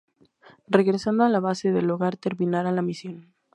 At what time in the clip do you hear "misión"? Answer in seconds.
2.81-3.35